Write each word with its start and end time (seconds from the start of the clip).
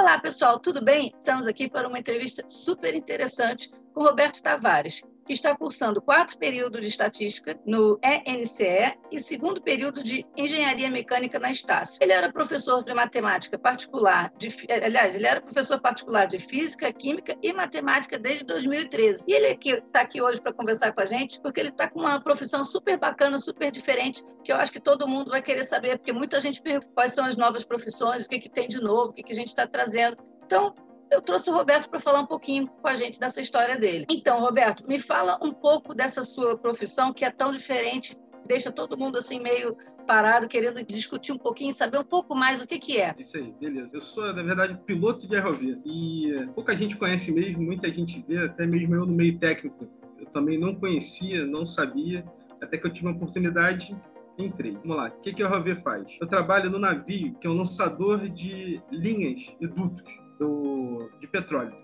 Olá, 0.00 0.16
pessoal, 0.16 0.60
tudo 0.60 0.80
bem? 0.80 1.12
Estamos 1.18 1.48
aqui 1.48 1.68
para 1.68 1.88
uma 1.88 1.98
entrevista 1.98 2.44
super 2.48 2.94
interessante 2.94 3.68
com 3.92 4.04
Roberto 4.04 4.40
Tavares, 4.40 5.02
que 5.28 5.34
está 5.34 5.54
cursando 5.54 6.00
quatro 6.00 6.38
períodos 6.38 6.80
de 6.80 6.86
estatística 6.86 7.60
no 7.66 8.00
ENCE 8.02 8.96
e 9.12 9.20
segundo 9.20 9.60
período 9.60 10.02
de 10.02 10.26
engenharia 10.34 10.90
mecânica 10.90 11.38
na 11.38 11.50
Estácio. 11.50 11.98
Ele 12.00 12.12
era 12.12 12.32
professor 12.32 12.82
de 12.82 12.94
matemática 12.94 13.58
particular, 13.58 14.32
de, 14.38 14.48
aliás, 14.70 15.16
ele 15.16 15.26
era 15.26 15.42
professor 15.42 15.78
particular 15.80 16.24
de 16.24 16.38
física, 16.38 16.90
química 16.90 17.36
e 17.42 17.52
matemática 17.52 18.18
desde 18.18 18.42
2013. 18.46 19.24
E 19.28 19.34
ele 19.34 19.58
está 19.62 20.00
aqui 20.00 20.22
hoje 20.22 20.40
para 20.40 20.54
conversar 20.54 20.92
com 20.92 21.02
a 21.02 21.04
gente, 21.04 21.38
porque 21.42 21.60
ele 21.60 21.68
está 21.68 21.88
com 21.88 22.00
uma 22.00 22.18
profissão 22.22 22.64
super 22.64 22.98
bacana, 22.98 23.38
super 23.38 23.70
diferente, 23.70 24.24
que 24.42 24.50
eu 24.50 24.56
acho 24.56 24.72
que 24.72 24.80
todo 24.80 25.06
mundo 25.06 25.30
vai 25.30 25.42
querer 25.42 25.64
saber, 25.64 25.98
porque 25.98 26.12
muita 26.12 26.40
gente 26.40 26.62
pergunta 26.62 26.88
quais 26.94 27.12
são 27.12 27.26
as 27.26 27.36
novas 27.36 27.64
profissões, 27.64 28.24
o 28.24 28.28
que, 28.30 28.38
que 28.38 28.48
tem 28.48 28.66
de 28.66 28.80
novo, 28.80 29.10
o 29.10 29.12
que, 29.12 29.22
que 29.22 29.32
a 29.32 29.36
gente 29.36 29.48
está 29.48 29.66
trazendo. 29.66 30.16
Então, 30.46 30.74
eu 31.10 31.20
trouxe 31.22 31.50
o 31.50 31.52
Roberto 31.52 31.88
para 31.88 32.00
falar 32.00 32.20
um 32.20 32.26
pouquinho 32.26 32.66
com 32.66 32.88
a 32.88 32.94
gente 32.94 33.18
dessa 33.18 33.40
história 33.40 33.78
dele. 33.78 34.06
Então, 34.10 34.40
Roberto, 34.40 34.86
me 34.86 34.98
fala 34.98 35.38
um 35.42 35.52
pouco 35.52 35.94
dessa 35.94 36.22
sua 36.22 36.56
profissão 36.56 37.12
que 37.12 37.24
é 37.24 37.30
tão 37.30 37.50
diferente, 37.50 38.16
deixa 38.46 38.70
todo 38.70 38.96
mundo 38.96 39.18
assim 39.18 39.40
meio 39.40 39.76
parado, 40.06 40.48
querendo 40.48 40.82
discutir 40.84 41.32
um 41.32 41.38
pouquinho, 41.38 41.70
saber 41.70 41.98
um 41.98 42.04
pouco 42.04 42.34
mais 42.34 42.62
o 42.62 42.66
que, 42.66 42.78
que 42.78 42.98
é. 42.98 43.14
Isso 43.18 43.36
aí, 43.36 43.52
beleza. 43.60 43.90
Eu 43.92 44.00
sou, 44.00 44.32
na 44.32 44.42
verdade, 44.42 44.78
piloto 44.86 45.28
de 45.28 45.36
aerovia. 45.36 45.78
E 45.84 46.48
pouca 46.54 46.74
gente 46.74 46.96
conhece 46.96 47.30
mesmo, 47.30 47.62
muita 47.62 47.92
gente 47.92 48.24
vê, 48.26 48.38
até 48.38 48.66
mesmo 48.66 48.94
eu 48.94 49.04
no 49.04 49.12
meio 49.12 49.38
técnico. 49.38 49.86
Eu 50.18 50.26
também 50.26 50.58
não 50.58 50.74
conhecia, 50.74 51.44
não 51.44 51.66
sabia, 51.66 52.24
até 52.60 52.78
que 52.78 52.86
eu 52.86 52.92
tive 52.92 53.06
uma 53.06 53.16
oportunidade 53.16 53.94
entrei. 54.38 54.72
Vamos 54.72 54.96
lá, 54.96 55.08
o 55.08 55.20
que, 55.20 55.34
que 55.34 55.42
a 55.42 55.46
aerovia 55.46 55.76
faz? 55.82 56.16
Eu 56.20 56.26
trabalho 56.28 56.70
no 56.70 56.78
navio, 56.78 57.34
que 57.40 57.46
é 57.46 57.50
um 57.50 57.54
lançador 57.54 58.28
de 58.28 58.80
linhas 58.90 59.42
e 59.60 59.66
dutos 59.66 60.27
do, 60.38 61.10
de 61.20 61.26
petróleo. 61.26 61.74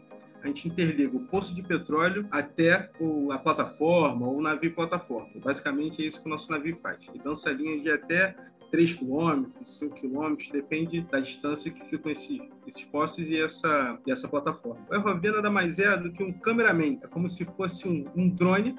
A 0.42 0.46
gente 0.46 0.68
interliga 0.68 1.16
o 1.16 1.20
poço 1.20 1.54
de 1.54 1.62
petróleo 1.62 2.26
até 2.30 2.90
o, 3.00 3.32
a 3.32 3.38
plataforma 3.38 4.26
ou 4.26 4.36
o 4.36 4.42
navio 4.42 4.74
plataforma. 4.74 5.30
Basicamente 5.42 6.02
é 6.02 6.06
isso 6.06 6.20
que 6.20 6.26
o 6.26 6.30
nosso 6.30 6.50
navio 6.50 6.76
faz. 6.82 6.98
Ele 7.08 7.18
dança 7.18 7.50
linhas 7.50 7.82
de 7.82 7.90
até 7.90 8.36
3 8.70 8.92
km, 8.92 9.44
5 9.62 9.94
km, 9.94 10.36
depende 10.52 11.00
da 11.02 11.20
distância 11.20 11.70
que 11.70 11.88
ficam 11.88 12.12
esses, 12.12 12.42
esses 12.66 12.84
postos 12.84 13.26
e 13.26 13.40
essa, 13.40 13.98
e 14.06 14.12
essa 14.12 14.28
plataforma. 14.28 14.84
O 14.90 14.94
aerovia 14.94 15.32
nada 15.32 15.48
mais 15.48 15.78
é 15.78 15.96
do 15.96 16.12
que 16.12 16.22
um 16.22 16.32
cameraman, 16.32 16.98
é 17.02 17.06
como 17.06 17.30
se 17.30 17.44
fosse 17.44 17.88
um, 17.88 18.04
um 18.14 18.28
drone 18.28 18.76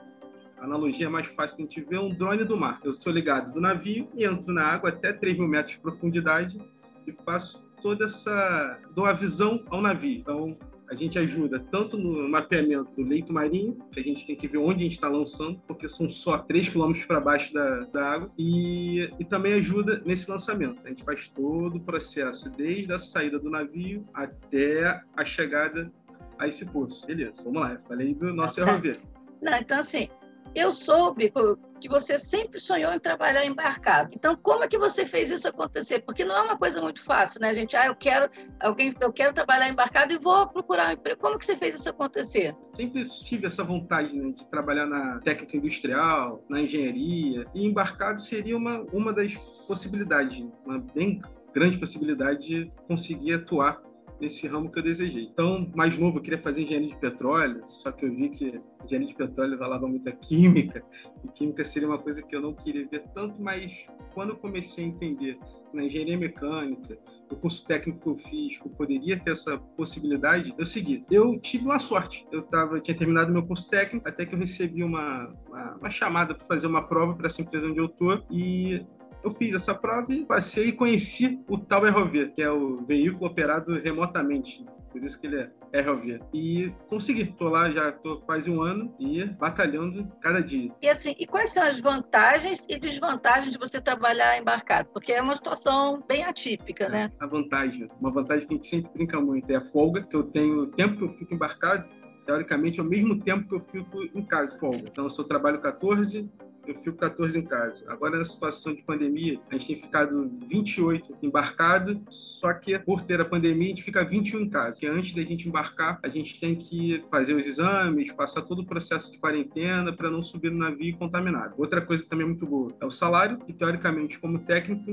a 0.58 0.64
analogia 0.64 1.10
mais 1.10 1.28
fácil 1.28 1.58
de 1.58 1.64
a 1.64 1.66
gente 1.66 1.82
ver 1.82 2.00
um 2.00 2.10
drone 2.10 2.44
do 2.44 2.58
mar. 2.58 2.80
Eu 2.84 2.92
estou 2.92 3.12
ligado 3.12 3.52
do 3.54 3.60
navio 3.60 4.08
e 4.14 4.24
entro 4.24 4.54
na 4.54 4.66
água 4.66 4.90
até 4.90 5.12
3 5.12 5.38
mil 5.38 5.48
metros 5.48 5.76
de 5.76 5.82
profundidade 5.82 6.58
e 7.06 7.12
faço 7.12 7.65
toda 7.86 8.06
essa. 8.06 8.80
dou 8.96 9.06
a 9.06 9.14
visão 9.14 9.64
ao 9.70 9.80
navio. 9.80 10.18
Então, 10.18 10.58
a 10.90 10.96
gente 10.96 11.20
ajuda 11.20 11.60
tanto 11.60 11.96
no 11.96 12.28
mapeamento 12.28 12.92
do 12.96 13.04
leito 13.04 13.32
marinho, 13.32 13.78
que 13.92 14.00
a 14.00 14.04
gente 14.04 14.26
tem 14.26 14.36
que 14.36 14.48
ver 14.48 14.58
onde 14.58 14.80
a 14.80 14.84
gente 14.86 14.94
está 14.94 15.08
lançando, 15.08 15.62
porque 15.68 15.88
são 15.88 16.10
só 16.10 16.40
3 16.40 16.70
km 16.70 16.94
para 17.06 17.20
baixo 17.20 17.54
da, 17.54 17.82
da 17.82 18.10
água, 18.14 18.32
e, 18.40 19.08
e 19.20 19.26
também 19.26 19.54
ajuda 19.54 20.02
nesse 20.04 20.30
lançamento. 20.30 20.82
A 20.84 20.90
gente 20.90 21.04
faz 21.04 21.28
todo 21.28 21.76
o 21.76 21.80
processo, 21.80 22.50
desde 22.50 22.92
a 22.92 22.98
saída 22.98 23.38
do 23.38 23.52
navio 23.52 24.04
até 24.12 25.00
a 25.16 25.24
chegada 25.24 25.92
a 26.40 26.48
esse 26.48 26.66
poço. 26.66 27.06
Beleza, 27.06 27.44
vamos 27.44 27.62
lá, 27.62 27.80
falei 27.88 28.16
do 28.16 28.34
nosso 28.34 28.56
tá. 28.56 28.66
ferroviário. 28.66 29.02
Não, 29.44 29.58
então 29.60 29.78
assim, 29.78 30.10
eu 30.54 30.72
soube 30.72 31.32
que 31.80 31.90
você 31.90 32.18
sempre 32.18 32.60
sonhou 32.60 32.94
em 32.94 33.00
trabalhar 33.00 33.46
embarcado. 33.46 34.12
Então, 34.14 34.36
como 34.36 34.64
é 34.64 34.68
que 34.68 34.78
você 34.78 35.06
fez 35.06 35.30
isso 35.32 35.48
acontecer? 35.48 36.00
Porque 36.00 36.24
não 36.24 36.36
é 36.36 36.42
uma 36.42 36.58
coisa 36.58 36.82
muito 36.82 37.04
fácil, 37.04 37.42
né, 37.42 37.54
gente? 37.54 37.76
Ah, 37.76 37.88
eu 37.88 37.96
quero 37.96 38.30
alguém, 38.60 38.94
eu 39.00 39.12
quero 39.12 39.34
trabalhar 39.34 39.70
embarcado 39.70 40.14
e 40.14 40.18
vou 40.18 40.48
procurar 40.48 40.90
um 40.90 40.92
emprego. 40.94 41.20
Como 41.20 41.38
que 41.38 41.46
você 41.46 41.56
fez 41.56 41.76
isso 41.76 41.90
acontecer? 41.90 42.56
Sempre 42.76 43.08
tive 43.10 43.48
essa 43.48 43.64
vontade 43.64 44.14
né, 44.14 44.32
de 44.32 44.46
trabalhar 44.48 44.86
na 44.86 45.20
técnica 45.20 45.58
industrial, 45.58 46.44
na 46.50 46.62
engenharia, 46.62 47.46
e 47.54 47.66
embarcado 47.66 48.22
seria 48.22 48.56
uma 48.56 48.86
uma 48.94 49.14
das 49.14 49.34
possibilidades, 49.68 50.46
uma 50.66 50.80
bem 50.94 51.22
grande 51.54 51.78
possibilidade 51.78 52.48
de 52.48 52.72
conseguir 52.88 53.34
atuar 53.34 53.82
nesse 54.20 54.48
ramo 54.48 54.72
que 54.72 54.80
eu 54.80 54.84
desejei. 54.84 55.24
Então, 55.24 55.70
mais 55.76 55.98
novo, 55.98 56.18
eu 56.18 56.22
queria 56.22 56.42
fazer 56.42 56.62
engenharia 56.64 56.90
de 56.90 56.98
petróleo, 56.98 57.64
só 57.68 57.92
que 57.92 58.06
eu 58.06 58.14
vi 58.14 58.30
que 58.30 58.62
engenharia 58.84 59.08
de 59.08 59.16
petróleo 59.16 59.58
falava 59.58 59.88
muita 59.88 60.12
química, 60.12 60.84
e 61.24 61.28
química 61.30 61.66
seria 61.66 61.88
uma 61.88 61.98
coisa 61.98 62.22
que 62.22 62.36
eu 62.36 62.42
não 62.42 62.54
queria 62.54 62.88
ver 62.88 63.04
tanto, 63.14 63.42
mas 63.42 63.86
quando 64.14 64.30
eu 64.30 64.36
comecei 64.38 64.86
a 64.86 64.88
entender 64.88 65.38
na 65.74 65.84
engenharia 65.84 66.18
mecânica, 66.18 66.98
o 67.32 67.36
curso 67.36 67.66
técnico 67.66 68.00
que 68.00 68.08
eu 68.08 68.30
fiz, 68.30 68.58
que 68.58 68.68
eu 68.68 68.72
poderia 68.72 69.20
ter 69.20 69.32
essa 69.32 69.58
possibilidade, 69.58 70.54
eu 70.58 70.66
segui. 70.66 71.04
Eu 71.10 71.40
tive 71.40 71.66
uma 71.66 71.80
sorte. 71.80 72.26
Eu 72.32 72.44
tava, 72.44 72.80
tinha 72.80 72.96
terminado 72.96 73.32
meu 73.32 73.44
curso 73.44 73.70
técnico, 73.70 74.08
até 74.08 74.26
que 74.26 74.36
eu 74.36 74.40
recebi 74.40 74.84
uma, 74.84 75.34
uma, 75.48 75.76
uma 75.76 75.90
chamada 75.90 76.36
para 76.36 76.46
fazer 76.46 76.68
uma 76.68 76.88
prova 76.88 77.16
para 77.16 77.28
essa 77.28 77.42
empresa 77.42 77.68
onde 77.68 77.80
eu 77.80 77.90
tô, 77.90 78.22
e 78.30 78.86
eu 79.26 79.34
fiz 79.34 79.56
essa 79.56 79.74
prova 79.74 80.14
e 80.14 80.24
passei 80.24 80.70
e 80.70 80.72
conheci 80.72 81.44
o 81.50 81.58
tal 81.58 81.82
ROV, 81.90 82.32
que 82.36 82.42
é 82.44 82.50
o 82.50 82.78
veículo 82.86 83.26
operado 83.26 83.80
remotamente. 83.80 84.64
Por 84.92 85.04
isso 85.04 85.20
que 85.20 85.28
ele 85.28 85.50
é 85.74 85.82
ROV. 85.82 86.20
E 86.32 86.72
consegui. 86.88 87.26
Tô 87.34 87.50
lá 87.50 87.70
já 87.70 87.92
tô 87.92 88.18
quase 88.22 88.50
um 88.50 88.62
ano 88.62 88.96
e 88.98 89.26
batalhando 89.26 90.08
cada 90.22 90.42
dia. 90.42 90.72
E 90.82 90.88
assim, 90.88 91.16
e 91.20 91.26
quais 91.26 91.50
são 91.50 91.64
as 91.64 91.82
vantagens 91.82 92.66
e 92.70 92.80
desvantagens 92.80 93.52
de 93.52 93.60
você 93.60 93.82
trabalhar 93.82 94.38
embarcado? 94.40 94.88
Porque 94.94 95.12
é 95.12 95.22
uma 95.22 95.36
situação 95.36 96.02
bem 96.08 96.24
atípica, 96.24 96.86
é, 96.86 96.90
né? 96.90 97.12
A 97.20 97.26
vantagem, 97.26 97.90
uma 98.00 98.12
vantagem 98.12 98.48
que 98.48 98.54
a 98.54 98.58
gente 98.58 98.68
sempre 98.68 98.92
brinca 98.94 99.20
muito 99.20 99.50
é 99.50 99.56
a 99.56 99.66
folga, 99.72 100.04
que 100.04 100.16
eu 100.16 100.24
tenho 100.24 100.62
o 100.62 100.68
tempo 100.68 100.96
que 100.96 101.04
eu 101.04 101.14
fico 101.16 101.34
embarcado, 101.34 101.90
teoricamente, 102.26 102.80
é 102.80 102.84
o 102.84 102.86
mesmo 102.86 103.20
tempo 103.20 103.50
que 103.50 103.56
eu 103.56 103.66
fico 103.72 104.18
em 104.18 104.26
casa, 104.26 104.58
folga. 104.60 104.88
Então, 104.88 105.10
se 105.10 105.20
eu 105.20 105.26
trabalho 105.26 105.60
14, 105.60 106.30
eu 106.68 106.76
fico 106.76 106.98
14 106.98 107.38
em 107.38 107.44
casa. 107.44 107.84
Agora, 107.88 108.18
na 108.18 108.26
situação 108.26 108.74
de 108.74 108.82
pandemia, 108.82 109.40
a 109.50 109.54
gente 109.54 109.68
tem 109.68 109.76
ficado 109.76 110.30
28 110.48 111.18
embarcado, 111.22 112.02
só 112.10 112.54
que 112.54 112.78
por 112.80 113.02
ter 113.02 113.20
a 113.22 113.26
pandemia, 113.26 113.68
a 113.68 113.70
gente 113.70 113.84
fica 113.84 114.04
21 114.04 114.42
em 114.42 114.50
casa. 114.50 114.80
Que 114.80 114.88
antes 114.88 115.14
da 115.14 115.24
gente 115.24 115.48
embarcar, 115.48 116.00
a 116.04 116.10
gente 116.10 116.40
tem 116.40 116.56
que 116.56 117.04
fazer 117.10 117.34
os 117.34 117.46
exames, 117.46 118.12
passar 118.14 118.42
todo 118.42 118.62
o 118.62 118.66
processo 118.66 119.12
de 119.12 119.18
quarentena 119.18 119.94
para 119.94 120.10
não 120.10 120.22
subir 120.22 120.52
no 120.52 120.60
navio 120.60 120.98
contaminado. 120.98 121.54
Outra 121.58 121.82
coisa 121.82 122.06
também 122.08 122.26
muito 122.26 122.46
boa 122.46 122.72
é 122.80 122.86
o 122.86 122.92
salário, 122.92 123.38
que 123.38 123.54
teoricamente, 123.54 124.20
como 124.20 124.40
técnico, 124.40 124.92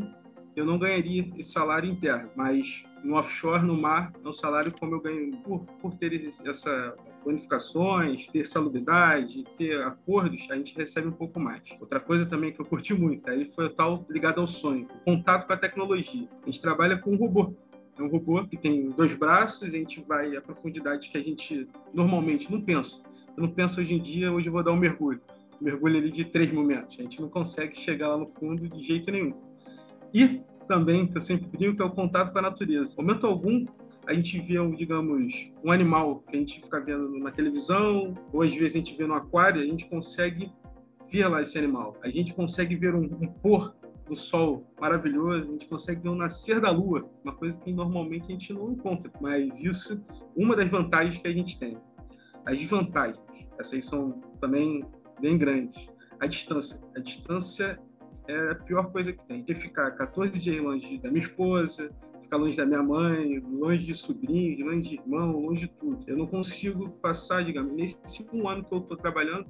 eu 0.55 0.65
não 0.67 0.79
ganharia 0.79 1.31
esse 1.39 1.51
salário 1.51 1.91
interno, 1.91 2.31
mas 2.37 2.83
no 3.03 3.15
offshore, 3.15 3.65
no 3.65 3.77
mar, 3.77 4.13
é 4.23 4.29
um 4.29 4.35
salário 4.35 4.73
como 4.73 4.95
eu 4.95 5.01
ganho 5.01 5.37
por, 5.39 5.65
por 5.81 5.95
ter 5.95 6.31
essa 6.45 6.95
bonificações, 7.25 8.27
ter 8.29 8.47
salubridade, 8.47 9.45
ter 9.57 9.81
acordos, 9.83 10.47
a 10.51 10.57
gente 10.57 10.77
recebe 10.77 11.09
um 11.09 11.13
pouco 11.13 11.39
mais. 11.39 11.63
Outra 11.81 12.01
coisa 12.01 12.27
também 12.27 12.53
que 12.53 12.61
eu 12.61 12.65
curti 12.65 12.95
muito, 12.95 13.29
aí 13.31 13.51
foi 13.55 13.67
o 13.67 13.71
tal 13.71 14.07
ligado 14.09 14.41
ao 14.41 14.47
sonho, 14.47 14.87
contato 15.05 15.47
com 15.47 15.53
a 15.53 15.57
tecnologia. 15.57 16.29
A 16.43 16.47
gente 16.47 16.61
trabalha 16.61 16.99
com 16.99 17.13
um 17.13 17.17
robô. 17.17 17.55
É 17.99 18.03
um 18.03 18.09
robô 18.09 18.45
que 18.47 18.57
tem 18.57 18.89
dois 18.89 19.17
braços, 19.17 19.63
a 19.63 19.71
gente 19.71 20.01
vai 20.01 20.35
a 20.37 20.41
profundidade 20.41 21.11
que 21.11 21.19
a 21.19 21.23
gente 21.23 21.69
normalmente 21.93 22.51
não 22.51 22.61
pensa. 22.61 23.01
Eu 23.37 23.43
não 23.45 23.51
penso 23.51 23.81
hoje 23.81 23.95
em 23.95 24.03
dia, 24.03 24.33
hoje 24.33 24.47
eu 24.47 24.53
vou 24.53 24.63
dar 24.63 24.73
um 24.73 24.77
mergulho. 24.77 25.21
Mergulho 25.61 25.99
ali 25.99 26.11
de 26.11 26.25
3 26.25 26.51
mil 26.51 26.65
metros. 26.65 26.99
A 26.99 27.03
gente 27.03 27.21
não 27.21 27.29
consegue 27.29 27.79
chegar 27.79 28.09
lá 28.09 28.19
no 28.19 28.27
fundo 28.27 28.69
de 28.69 28.83
jeito 28.83 29.11
nenhum. 29.11 29.35
E 30.13 30.41
também, 30.67 31.07
que 31.07 31.17
eu 31.17 31.21
sempre 31.21 31.57
digo, 31.57 31.77
que 31.77 31.83
é 31.83 31.85
o 31.85 31.91
contato 31.91 32.33
com 32.33 32.39
a 32.39 32.43
natureza. 32.43 32.95
Momento 32.97 33.27
algum, 33.27 33.65
a 34.07 34.15
gente 34.15 34.41
vê, 34.41 34.55
digamos, 34.77 35.33
um 35.63 35.71
animal 35.71 36.21
que 36.29 36.37
a 36.37 36.39
gente 36.39 36.61
fica 36.61 36.81
vendo 36.81 37.19
na 37.19 37.31
televisão, 37.31 38.15
ou 38.33 38.43
às 38.43 38.55
vezes 38.55 38.75
a 38.75 38.79
gente 38.79 38.97
vê 38.97 39.07
no 39.07 39.15
aquário, 39.15 39.61
a 39.61 39.65
gente 39.65 39.87
consegue 39.87 40.51
ver 41.11 41.29
lá 41.29 41.43
esse 41.43 41.59
animal. 41.59 41.97
A 42.03 42.09
gente 42.09 42.35
consegue 42.35 42.75
ver 42.75 42.95
um, 42.95 43.05
um 43.05 43.27
pôr 43.27 43.75
do 44.09 44.17
sol 44.17 44.67
maravilhoso, 44.81 45.49
a 45.49 45.53
gente 45.53 45.69
consegue 45.69 46.03
ver 46.03 46.09
um 46.09 46.17
nascer 46.17 46.61
da 46.61 46.71
lua, 46.71 47.09
uma 47.23 47.35
coisa 47.35 47.59
que 47.59 47.73
normalmente 47.73 48.25
a 48.25 48.33
gente 48.33 48.53
não 48.53 48.73
encontra. 48.73 49.11
Mas 49.21 49.59
isso, 49.63 50.03
uma 50.37 50.57
das 50.57 50.69
vantagens 50.69 51.19
que 51.19 51.29
a 51.29 51.33
gente 51.33 51.59
tem. 51.59 51.79
As 52.45 52.59
desvantagens, 52.59 53.21
essas 53.59 53.85
são 53.85 54.21
também 54.41 54.85
bem 55.21 55.39
grandes. 55.39 55.89
A 56.19 56.27
distância. 56.27 56.81
A 56.97 57.01
distância 57.01 57.79
é 58.27 58.51
a 58.51 58.55
pior 58.57 58.91
coisa 58.91 59.13
que 59.13 59.25
tem. 59.27 59.45
Ter 59.45 59.55
ficar 59.55 59.93
14 59.93 60.33
dias 60.39 60.63
longe 60.63 60.99
da 60.99 61.11
minha 61.11 61.25
esposa, 61.25 61.91
ficar 62.33 62.37
longe 62.39 62.57
da 62.57 62.65
minha 62.65 62.83
mãe, 62.83 63.41
longe 63.41 63.85
de 63.85 63.95
sobrinho, 63.95 64.65
longe 64.65 64.89
de 64.89 64.95
irmão, 64.95 65.39
longe 65.39 65.67
de 65.67 65.69
tudo. 65.69 66.03
Eu 66.07 66.17
não 66.17 66.27
consigo 66.27 66.89
passar, 67.03 67.45
digamos, 67.45 67.73
nesse 67.75 68.27
um 68.33 68.49
ano 68.49 68.65
que 68.65 68.73
eu 68.73 68.79
estou 68.79 68.97
trabalhando, 68.97 69.47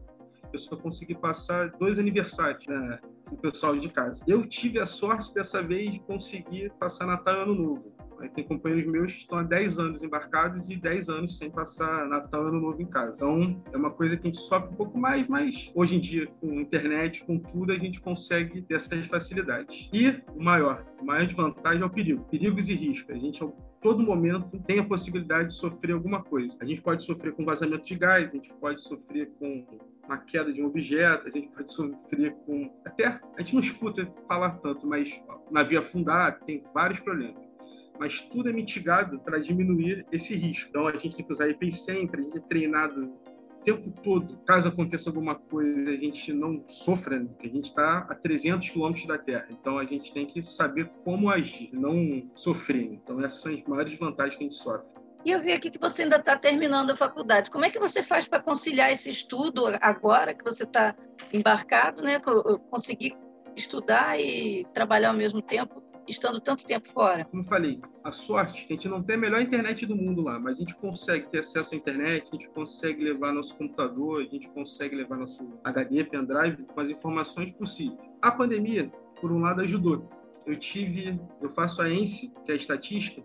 eu 0.53 0.59
só 0.59 0.77
consegui 0.77 1.15
passar 1.15 1.71
dois 1.79 1.99
aniversários 1.99 2.67
né, 2.67 2.99
com 3.27 3.37
o 3.37 3.39
pessoal 3.39 3.79
de 3.79 3.89
casa. 3.89 4.23
Eu 4.27 4.47
tive 4.47 4.81
a 4.81 4.87
sorte 4.87 5.33
dessa 5.33 5.63
vez 5.63 5.93
de 5.93 6.01
conseguir 6.01 6.73
passar 6.79 7.07
Natal 7.07 7.37
e 7.37 7.43
Ano 7.43 7.55
Novo. 7.55 7.93
Tem 8.29 8.45
companheiros 8.45 8.91
meus 8.91 9.13
que 9.13 9.21
estão 9.21 9.39
há 9.39 9.43
10 9.43 9.79
anos 9.79 10.03
embarcados 10.03 10.69
e 10.71 10.77
10 10.77 11.09
anos 11.09 11.37
sem 11.39 11.51
passar 11.51 12.07
Natal 12.09 12.45
e 12.45 12.49
Ano 12.49 12.61
Novo 12.61 12.81
em 12.81 12.87
casa. 12.87 13.15
Então, 13.17 13.63
é 13.73 13.77
uma 13.77 13.91
coisa 13.91 14.17
que 14.17 14.29
a 14.29 14.31
gente 14.31 14.43
sofre 14.43 14.71
um 14.71 14.77
pouco 14.77 14.99
mais, 14.99 15.27
mas 15.29 15.71
hoje 15.75 15.97
em 15.97 16.01
dia, 16.01 16.27
com 16.41 16.61
internet, 16.61 17.25
com 17.25 17.39
tudo, 17.39 17.73
a 17.73 17.79
gente 17.79 18.01
consegue 18.01 18.63
ter 18.63 18.75
essas 18.75 19.07
facilidades. 19.07 19.89
E 19.93 20.23
o 20.35 20.43
maior, 20.43 20.85
a 20.99 21.05
maior 21.05 21.27
desvantagem 21.27 21.83
é 21.83 21.85
o 21.85 21.91
perigo. 21.91 22.25
Perigos 22.31 22.69
e 22.69 22.75
riscos. 22.75 23.15
A 23.15 23.19
gente 23.19 23.43
todo 23.83 24.03
momento 24.03 24.59
tem 24.61 24.79
a 24.79 24.85
possibilidade 24.85 25.49
de 25.49 25.55
sofrer 25.55 25.93
alguma 25.93 26.23
coisa. 26.23 26.57
A 26.61 26.65
gente 26.65 26.81
pode 26.81 27.03
sofrer 27.03 27.33
com 27.33 27.45
vazamento 27.45 27.85
de 27.85 27.97
gás, 27.97 28.29
a 28.29 28.33
gente 28.33 28.53
pode 28.55 28.81
sofrer 28.81 29.29
com 29.39 29.67
uma 30.05 30.19
queda 30.19 30.53
de 30.53 30.63
um 30.63 30.67
objeto, 30.67 31.27
a 31.27 31.31
gente 31.31 31.49
pode 31.49 31.73
sofrer 31.73 32.33
com. 32.47 32.73
Até 32.85 33.07
a 33.07 33.41
gente 33.41 33.55
não 33.55 33.61
escuta 33.61 34.07
falar 34.29 34.51
tanto, 34.59 34.87
mas 34.87 35.21
navio 35.51 35.81
afundado, 35.81 36.45
tem 36.47 36.63
vários 36.73 37.01
problemas. 37.01 37.52
Mas 37.99 38.21
tudo 38.21 38.49
é 38.49 38.53
mitigado 38.53 39.19
para 39.21 39.39
diminuir 39.39 40.07
esse 40.11 40.35
risco. 40.35 40.69
Então 40.69 40.87
a 40.87 40.93
gente 40.97 41.17
tem 41.17 41.25
que 41.25 41.33
usar 41.33 41.49
EPI 41.49 41.73
sempre, 41.73 42.21
a 42.21 42.25
gente 42.25 42.39
é 42.39 42.41
treinado 42.41 43.05
o 43.05 43.65
tempo 43.65 43.93
todo, 44.03 44.39
caso 44.45 44.69
aconteça 44.69 45.09
alguma 45.09 45.37
coisa, 45.37 45.91
a 45.91 45.97
gente 45.97 46.33
não 46.33 46.65
sofra, 46.69 47.21
né? 47.21 47.29
a 47.39 47.47
gente 47.47 47.67
está 47.67 47.99
a 48.11 48.15
300 48.15 48.71
quilômetros 48.71 49.07
da 49.07 49.19
Terra. 49.19 49.47
Então 49.51 49.79
a 49.79 49.85
gente 49.85 50.13
tem 50.13 50.27
que 50.27 50.43
saber 50.43 50.91
como 51.05 51.31
agir, 51.31 51.71
não 51.73 52.29
sofrer. 52.35 52.95
Então 52.95 53.25
essas 53.25 53.41
são 53.41 53.53
as 53.53 53.63
maiores 53.65 53.97
vantagens 53.99 54.37
que 54.37 54.45
a 54.45 54.47
gente 54.49 54.57
sofre. 54.57 54.87
E 55.25 55.31
eu 55.31 55.41
vi 55.41 55.53
aqui 55.53 55.71
que 55.71 55.79
você 55.79 56.03
ainda 56.03 56.17
está 56.17 56.37
terminando 56.37 56.91
a 56.91 56.97
faculdade. 56.97 57.51
Como 57.51 57.65
é 57.65 57.71
que 57.71 57.79
você 57.79 58.03
faz 58.03 58.27
para 58.27 58.43
conciliar 58.43 58.91
esse 58.91 59.09
estudo 59.09 59.67
agora 59.81 60.35
que 60.35 60.43
você 60.43 60.65
está 60.65 60.97
embarcado, 61.33 62.03
né? 62.03 62.21
Conseguir 62.69 63.17
estudar 63.55 64.19
e 64.21 64.65
trabalhar 64.73 65.11
ao 65.11 65.17
mesmo 65.17 65.41
tempo, 65.41 65.82
estando 66.09 66.41
tanto 66.41 66.65
tempo 66.65 66.89
fora? 66.89 67.25
Como 67.25 67.45
falei, 67.45 67.81
a 68.05 68.13
sorte 68.13 68.63
é 68.63 68.67
que 68.67 68.73
a 68.73 68.77
gente 68.77 68.89
não 68.89 69.03
tem 69.03 69.17
a 69.17 69.19
melhor 69.19 69.41
internet 69.41 69.87
do 69.87 69.97
mundo 69.97 70.23
lá, 70.23 70.39
mas 70.39 70.57
a 70.57 70.61
gente 70.61 70.75
consegue 70.77 71.29
ter 71.29 71.41
acesso 71.41 71.75
à 71.75 71.79
internet, 71.79 72.29
a 72.33 72.37
gente 72.37 72.49
consegue 72.51 73.05
levar 73.05 73.33
nosso 73.33 73.57
computador, 73.57 74.23
a 74.23 74.25
gente 74.25 74.49
consegue 74.51 74.97
levar 74.97 75.17
nosso 75.17 75.43
HD, 75.65 76.05
pendrive 76.05 76.65
com 76.65 76.81
as 76.81 76.91
informações 76.91 77.53
possíveis. 77.53 77.99
A 78.21 78.31
pandemia, 78.31 78.91
por 79.21 79.31
um 79.33 79.41
lado, 79.41 79.61
ajudou. 79.61 80.09
Eu 80.45 80.59
tive, 80.59 81.21
eu 81.41 81.51
faço 81.51 81.81
a 81.83 81.91
ENSE, 81.91 82.33
que 82.45 82.51
é 82.51 82.55
a 82.55 82.59
estatística, 82.59 83.23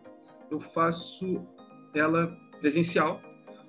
eu 0.51 0.59
faço 0.59 1.45
ela 1.93 2.27
presencial. 2.59 3.21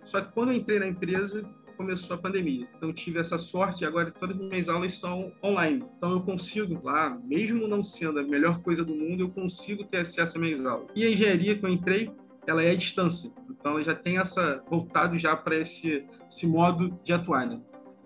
Só 0.05 0.21
que 0.21 0.33
quando 0.33 0.53
eu 0.53 0.57
entrei 0.57 0.79
na 0.79 0.87
empresa, 0.87 1.43
começou 1.79 2.17
a 2.17 2.19
pandemia. 2.19 2.67
Então 2.77 2.93
tive 2.93 3.21
essa 3.21 3.39
sorte 3.39 3.85
e 3.85 3.87
agora 3.87 4.11
todas 4.11 4.37
as 4.37 4.49
minhas 4.51 4.69
aulas 4.69 4.99
são 4.99 5.33
online. 5.43 5.83
Então 5.97 6.11
eu 6.11 6.21
consigo 6.21 6.85
lá, 6.85 7.17
mesmo 7.25 7.69
não 7.69 7.85
sendo 7.85 8.19
a 8.19 8.23
melhor 8.25 8.61
coisa 8.61 8.85
do 8.85 8.95
mundo, 8.95 9.23
eu 9.23 9.31
consigo 9.31 9.85
ter 9.85 9.99
acesso 9.99 10.37
às 10.37 10.43
minhas 10.43 10.67
aulas. 10.67 10.89
E 10.95 11.07
a 11.07 11.11
engenharia 11.11 11.57
que 11.57 11.65
eu 11.65 11.71
entrei, 11.71 12.11
ela 12.47 12.63
é 12.63 12.73
à 12.73 12.75
distância. 12.75 13.31
Então 13.49 13.83
já 13.83 13.95
tem 13.95 14.19
essa 14.19 14.63
voltado 14.69 15.17
já 15.19 15.37
para 15.37 15.57
esse, 15.57 16.05
esse 16.29 16.47
modo 16.47 16.99
de 17.05 17.13
atuar, 17.13 17.47
né? 17.47 17.61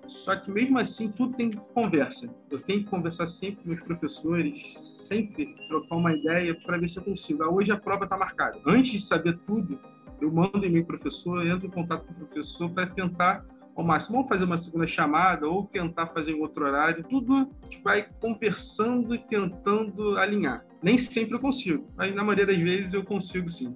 Só 0.07 0.37
que 0.37 0.51
mesmo 0.51 0.79
assim 0.79 1.11
tudo 1.11 1.35
tem 1.35 1.51
conversa. 1.51 2.29
Eu 2.51 2.61
tenho 2.61 2.85
que 2.85 2.91
conversar 2.91 3.27
sempre 3.27 3.63
com 3.63 3.71
meus 3.71 3.81
professores, 3.81 4.75
sempre 5.09 5.55
trocar 5.69 5.97
uma 5.97 6.15
ideia 6.15 6.55
para 6.55 6.77
ver 6.77 6.91
se 6.91 6.99
eu 6.99 7.03
consigo. 7.03 7.43
Ah, 7.43 7.51
hoje 7.51 7.73
a 7.73 7.79
prova 7.79 8.05
está 8.05 8.19
marcada. 8.19 8.61
Antes 8.67 8.93
de 8.93 9.01
saber 9.01 9.39
tudo, 9.47 9.81
eu 10.21 10.31
mando 10.31 10.65
e-mail 10.65 10.85
professor, 10.85 11.45
entro 11.47 11.67
em 11.67 11.71
contato 11.71 12.07
com 12.07 12.13
o 12.13 12.17
professor 12.27 12.71
para 12.71 12.87
tentar 12.87 13.45
ao 13.75 13.85
máximo, 13.85 14.19
ou 14.19 14.29
fazer 14.29 14.45
uma 14.45 14.59
segunda 14.59 14.87
chamada, 14.87 15.47
ou 15.49 15.67
tentar 15.67 16.09
fazer 16.09 16.33
em 16.33 16.41
outro 16.41 16.65
horário. 16.65 17.05
Tudo 17.05 17.51
gente 17.65 17.83
vai 17.83 18.07
conversando 18.21 19.15
e 19.15 19.19
tentando 19.19 20.19
alinhar. 20.19 20.65
Nem 20.83 20.99
sempre 20.99 21.35
eu 21.35 21.41
consigo, 21.41 21.87
mas 21.97 22.15
na 22.15 22.23
maioria 22.23 22.47
das 22.47 22.59
vezes 22.59 22.93
eu 22.93 23.05
consigo 23.05 23.49
sim. 23.49 23.75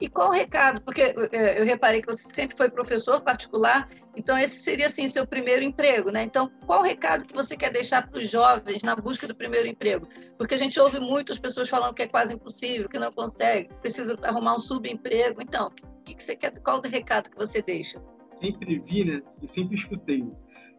E 0.00 0.08
qual 0.08 0.28
o 0.28 0.32
recado? 0.32 0.80
Porque 0.82 1.14
é, 1.32 1.60
eu 1.60 1.64
reparei 1.64 2.00
que 2.00 2.06
você 2.06 2.30
sempre 2.32 2.56
foi 2.56 2.70
professor 2.70 3.20
particular, 3.20 3.88
então 4.14 4.38
esse 4.38 4.56
seria 4.62 4.86
assim 4.86 5.06
seu 5.06 5.26
primeiro 5.26 5.64
emprego, 5.64 6.10
né? 6.10 6.22
Então, 6.22 6.50
qual 6.66 6.80
o 6.80 6.84
recado 6.84 7.24
que 7.24 7.32
você 7.32 7.56
quer 7.56 7.72
deixar 7.72 8.06
para 8.06 8.20
os 8.20 8.28
jovens 8.28 8.82
na 8.82 8.94
busca 8.94 9.26
do 9.26 9.34
primeiro 9.34 9.66
emprego? 9.66 10.06
Porque 10.36 10.54
a 10.54 10.58
gente 10.58 10.78
ouve 10.78 11.00
muitas 11.00 11.38
pessoas 11.38 11.68
falando 11.68 11.94
que 11.94 12.02
é 12.02 12.06
quase 12.06 12.34
impossível, 12.34 12.88
que 12.88 12.98
não 12.98 13.10
consegue, 13.10 13.70
precisa 13.80 14.14
arrumar 14.22 14.56
um 14.56 14.60
subemprego. 14.60 15.40
Então, 15.40 15.72
o 15.82 16.02
que 16.04 16.22
você 16.22 16.36
quer? 16.36 16.52
Qual 16.60 16.78
o 16.78 16.82
recado 16.82 17.30
que 17.30 17.36
você 17.36 17.62
deixa? 17.62 18.00
Sempre 18.40 18.78
vi, 18.78 19.04
né? 19.04 19.22
E 19.42 19.48
sempre 19.48 19.74
escutei. 19.74 20.24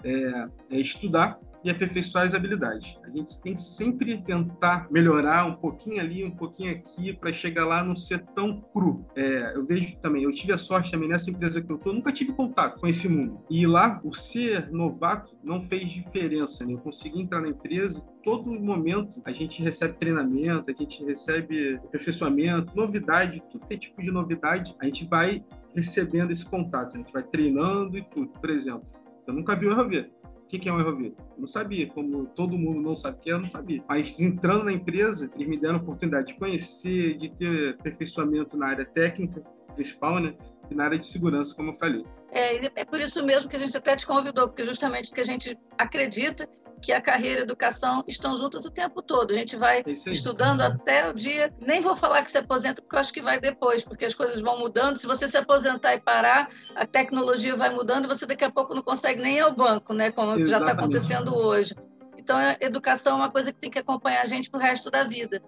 É, 0.04 0.48
é 0.72 0.80
estudar 0.80 1.40
e 1.64 1.70
aperfeiçoar 1.70 2.26
as 2.28 2.34
habilidades. 2.34 2.98
A 3.04 3.10
gente 3.10 3.42
tem 3.42 3.54
que 3.54 3.62
sempre 3.62 4.22
tentar 4.22 4.88
melhorar 4.90 5.46
um 5.46 5.56
pouquinho 5.56 6.00
ali, 6.00 6.24
um 6.24 6.32
pouquinho 6.32 6.72
aqui, 6.72 7.14
para 7.14 7.34
chegar 7.34 7.66
lá 7.66 7.84
não 7.84 7.96
ser 7.96 8.26
tão 8.36 8.62
cru. 8.74 9.06
É, 9.16 9.56
eu 9.56 9.66
vejo 9.66 9.98
também, 9.98 10.24
eu 10.24 10.32
tive 10.32 10.54
a 10.54 10.58
sorte 10.58 10.92
também 10.92 11.10
nessa 11.10 11.30
empresa 11.30 11.62
que 11.62 11.72
eu 11.72 11.76
estou, 11.76 11.94
nunca 11.94 12.12
tive 12.12 12.34
contato 12.34 12.80
com 12.80 12.88
esse 12.88 13.08
mundo. 13.08 13.42
E 13.50 13.66
lá, 13.68 14.00
o 14.04 14.14
ser 14.14 14.72
novato 14.72 15.38
não 15.44 15.62
fez 15.64 15.90
diferença, 15.92 16.66
né? 16.66 16.74
Eu 16.74 16.80
consegui 16.80 17.22
entrar 17.22 17.42
na 17.42 17.50
empresa, 17.50 18.02
todo 18.24 18.52
momento 18.52 19.22
a 19.26 19.32
gente 19.32 19.62
recebe 19.62 19.98
treinamento, 19.98 20.70
a 20.70 20.74
gente 20.74 21.04
recebe 21.04 21.76
aperfeiçoamento, 21.76 22.76
novidade, 22.76 23.44
tudo 23.52 23.66
que 23.66 23.74
é 23.74 23.78
tipo 23.78 24.02
de 24.02 24.12
novidade, 24.12 24.76
a 24.80 24.86
gente 24.86 25.06
vai 25.06 25.44
recebendo 25.76 26.32
esse 26.32 26.46
contato, 26.46 26.96
a 26.96 26.98
gente 26.98 27.12
vai 27.12 27.24
treinando 27.24 27.98
e 27.98 28.04
tudo. 28.04 28.30
Por 28.40 28.50
exemplo, 28.50 28.88
eu 29.28 29.34
nunca 29.34 29.56
vi 29.56 29.68
o 29.68 29.74
RV 29.74 30.19
o 30.58 30.62
que 30.62 30.70
é 30.70 30.74
um 30.74 30.80
erro 30.80 31.06
Eu 31.06 31.16
não 31.38 31.48
sabia, 31.48 31.88
como 31.88 32.26
todo 32.28 32.58
mundo 32.58 32.82
não 32.82 32.96
sabe 32.96 33.18
o 33.18 33.20
que 33.20 33.30
é, 33.30 33.34
eu 33.34 33.40
não 33.40 33.50
sabia. 33.50 33.84
Mas 33.88 34.20
entrando 34.20 34.66
na 34.66 34.74
empresa, 34.74 35.30
eles 35.36 35.48
me 35.48 35.58
deram 35.58 35.76
a 35.76 35.82
oportunidade 35.82 36.28
de 36.28 36.34
conhecer, 36.36 37.18
de 37.18 37.30
ter 37.30 37.76
aperfeiçoamento 37.80 38.58
na 38.58 38.68
área 38.68 38.86
técnica 38.86 39.42
principal, 39.76 40.20
né? 40.20 40.34
E 40.70 40.76
na 40.76 40.86
área 40.86 41.00
de 41.00 41.08
segurança, 41.08 41.56
como 41.56 41.72
eu 41.72 41.76
falei. 41.76 42.06
É, 42.32 42.82
é 42.82 42.86
por 42.86 43.00
isso 43.00 43.24
mesmo 43.26 43.50
que 43.50 43.56
a 43.56 43.60
gente 43.60 43.76
até 43.76 43.96
te 43.96 44.06
convidou, 44.06 44.48
porque 44.48 44.64
justamente 44.64 45.10
porque 45.10 45.22
a 45.22 45.26
gente 45.26 45.58
acredita 45.78 46.48
que 46.82 46.92
a 46.92 47.02
carreira 47.02 47.40
e 47.40 47.42
a 47.42 47.44
educação 47.44 48.04
estão 48.08 48.36
juntas 48.36 48.66
o 48.66 48.72
tempo 48.72 49.02
todo. 49.02 49.32
A 49.32 49.34
gente 49.36 49.56
vai 49.56 49.80
é 49.80 49.92
estudando 50.10 50.62
até 50.62 51.10
o 51.10 51.14
dia. 51.14 51.54
Nem 51.60 51.82
vou 51.82 51.96
falar 51.96 52.24
que 52.24 52.32
se 52.32 52.38
aposenta, 52.38 52.82
porque 52.82 52.96
eu 52.96 53.00
acho 53.00 53.14
que 53.14 53.22
vai 53.22 53.40
depois, 53.40 53.84
porque 53.84 54.06
as 54.06 54.14
coisas 54.14 54.42
vão 54.42 54.60
mudando. 54.60 54.98
Se 54.98 55.08
você 55.08 55.28
se 55.28 55.38
aposentar 55.38 55.96
e 55.96 56.00
parar, 56.00 56.50
a 56.76 56.86
tecnologia 56.86 57.56
vai 57.56 57.70
mudando 57.70 58.06
e 58.06 58.08
você 58.08 58.26
daqui 58.26 58.44
a 58.44 58.52
pouco 58.52 58.74
não 58.74 58.82
consegue 58.82 59.22
nem 59.22 59.38
ir 59.38 59.42
ao 59.42 59.54
banco, 59.54 59.94
né? 59.94 60.12
Como 60.12 60.32
Exatamente. 60.32 60.50
já 60.50 60.60
está 60.60 60.72
acontecendo 60.72 61.36
hoje. 61.36 61.76
Então, 62.18 62.38
a 62.38 62.58
educação 62.62 63.14
é 63.14 63.16
uma 63.18 63.32
coisa 63.32 63.52
que 63.52 63.60
tem 63.60 63.72
que 63.72 63.80
acompanhar 63.80 64.22
a 64.22 64.28
gente 64.28 64.50
para 64.50 64.60
o 64.60 64.62
resto 64.62 64.92
da 64.92 65.04
vida. 65.04 65.42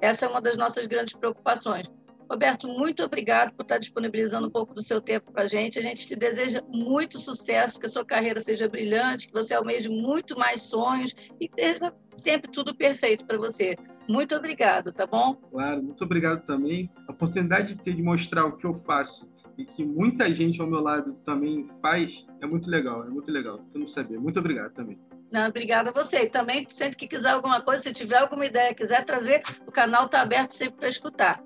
Essa 0.00 0.26
é 0.26 0.28
uma 0.28 0.40
das 0.40 0.56
nossas 0.56 0.86
grandes 0.86 1.14
preocupações. 1.14 1.86
Roberto, 2.28 2.66
muito 2.66 3.02
obrigado 3.02 3.52
por 3.54 3.62
estar 3.62 3.78
disponibilizando 3.78 4.48
um 4.48 4.50
pouco 4.50 4.74
do 4.74 4.82
seu 4.82 5.00
tempo 5.00 5.32
para 5.32 5.42
a 5.42 5.46
gente. 5.46 5.78
A 5.78 5.82
gente 5.82 6.06
te 6.06 6.16
deseja 6.16 6.62
muito 6.68 7.18
sucesso, 7.18 7.78
que 7.78 7.86
a 7.86 7.88
sua 7.88 8.04
carreira 8.04 8.40
seja 8.40 8.68
brilhante, 8.68 9.28
que 9.28 9.32
você 9.32 9.54
almeje 9.54 9.88
muito 9.88 10.38
mais 10.38 10.62
sonhos 10.62 11.14
e 11.40 11.48
que 11.48 11.60
esteja 11.60 11.92
sempre 12.12 12.50
tudo 12.50 12.74
perfeito 12.74 13.26
para 13.26 13.38
você. 13.38 13.76
Muito 14.08 14.34
obrigado, 14.34 14.92
tá 14.92 15.06
bom? 15.06 15.34
Claro, 15.50 15.82
muito 15.82 16.04
obrigado 16.04 16.44
também. 16.44 16.90
A 17.08 17.12
oportunidade 17.12 17.74
de 17.74 17.82
ter 17.82 17.94
de 17.94 18.02
mostrar 18.02 18.44
o 18.46 18.56
que 18.56 18.66
eu 18.66 18.74
faço 18.86 19.32
e 19.56 19.64
que 19.64 19.84
muita 19.84 20.32
gente 20.34 20.60
ao 20.60 20.66
meu 20.66 20.80
lado 20.80 21.14
também 21.24 21.68
faz 21.80 22.26
é 22.40 22.46
muito 22.46 22.68
legal, 22.68 23.04
é 23.04 23.08
muito 23.08 23.30
legal. 23.30 23.64
Eu 23.72 23.80
não 23.80 23.88
sabia. 23.88 24.18
Muito 24.18 24.38
obrigado 24.38 24.72
também. 24.72 24.98
Não, 25.30 25.48
obrigada 25.48 25.90
a 25.90 25.92
você. 25.92 26.22
E 26.22 26.30
também, 26.30 26.66
sempre 26.68 26.96
que 26.96 27.08
quiser 27.08 27.30
alguma 27.30 27.60
coisa, 27.60 27.82
se 27.82 27.92
tiver 27.92 28.18
alguma 28.18 28.46
ideia, 28.46 28.74
quiser 28.74 29.04
trazer, 29.04 29.42
o 29.66 29.72
canal 29.72 30.06
está 30.06 30.22
aberto 30.22 30.52
sempre 30.52 30.76
para 30.76 30.88
escutar. 30.88 31.42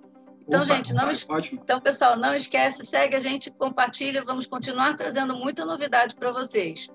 Então, 0.48 0.62
Opa, 0.62 0.74
gente, 0.76 0.94
não 0.94 1.10
es... 1.10 1.26
então, 1.52 1.78
pessoal, 1.78 2.16
não 2.16 2.34
esquece, 2.34 2.84
segue 2.86 3.14
a 3.14 3.20
gente, 3.20 3.50
compartilha, 3.50 4.24
vamos 4.24 4.46
continuar 4.46 4.96
trazendo 4.96 5.36
muita 5.36 5.62
novidade 5.66 6.14
para 6.16 6.32
vocês. 6.32 6.88